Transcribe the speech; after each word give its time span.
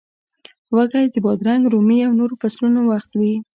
وږی 0.75 1.05
د 1.13 1.15
بادرنګ، 1.25 1.63
رومي 1.73 1.99
او 2.07 2.11
نورو 2.19 2.39
فصلونو 2.41 2.79
وخت 2.91 3.11
وي. 3.19 3.33